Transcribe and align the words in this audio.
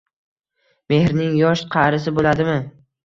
Mehrning 0.93 1.35
yosh-qarisi 1.41 2.15
bo‘ladimi? 2.21 2.57